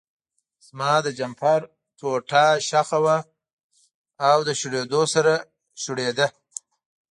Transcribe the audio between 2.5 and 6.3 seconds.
شخه وه او له شورېدو سره شریده.